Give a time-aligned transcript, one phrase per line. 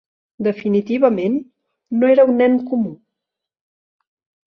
[0.45, 1.37] Definitivament,
[1.99, 2.99] no era un nen comú.